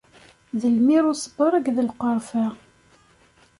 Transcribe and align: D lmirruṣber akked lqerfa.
D 0.59 0.61
lmirruṣber 0.75 1.51
akked 1.57 1.77
lqerfa. 1.89 2.45